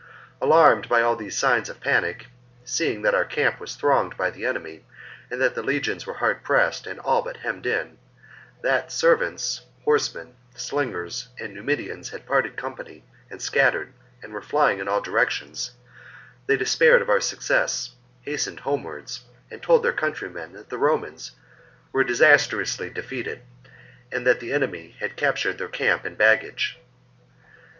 Alarmed 0.41 0.89
by 0.89 1.03
all 1.03 1.15
these 1.15 1.37
signs 1.37 1.69
of 1.69 1.79
panic, 1.79 2.25
seeing 2.65 3.03
that 3.03 3.13
our 3.13 3.23
camp 3.23 3.59
was 3.59 3.75
thronged 3.75 4.17
by 4.17 4.31
the 4.31 4.47
enemy, 4.47 4.83
that 5.29 5.53
the 5.53 5.61
legions 5.61 6.07
were 6.07 6.15
hard 6.15 6.41
pressed 6.43 6.87
and 6.87 6.99
all 7.01 7.21
but 7.21 7.37
hemmed 7.37 7.67
in, 7.67 7.99
that 8.63 8.91
servants, 8.91 9.61
horsemen, 9.83 10.33
slingers, 10.55 11.27
and 11.39 11.53
Numidians 11.53 12.09
had 12.09 12.25
parted 12.25 12.57
company 12.57 13.03
and 13.29 13.39
scattered 13.43 13.93
and 14.23 14.33
were 14.33 14.41
flying 14.41 14.79
in 14.79 14.87
all 14.87 15.01
directions, 15.01 15.69
they 16.47 16.57
despaired 16.57 17.03
of 17.03 17.09
our 17.11 17.21
success, 17.21 17.91
hastened 18.23 18.61
homewards, 18.61 19.25
and 19.51 19.61
told 19.61 19.83
their 19.83 19.93
countrymen 19.93 20.53
that 20.53 20.69
the 20.69 20.79
Romans 20.79 21.33
were 21.91 22.03
disastrously 22.03 22.89
defeated, 22.89 23.43
and 24.11 24.25
that 24.25 24.39
the 24.39 24.51
enemy 24.51 24.95
had 24.99 25.15
captured 25.15 25.59
their 25.59 25.69
camp 25.69 26.05
and 26.05 26.17
baggage. 26.17 26.79